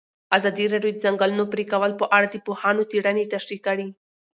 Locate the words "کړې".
3.67-3.87